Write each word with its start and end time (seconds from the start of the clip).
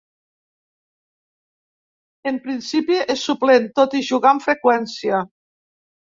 En 2.31 2.39
principi 2.45 2.97
és 3.15 3.25
suplent, 3.27 3.67
tot 3.81 3.93
i 3.99 4.01
jugar 4.07 4.31
amb 4.31 4.47
freqüència. 4.47 5.21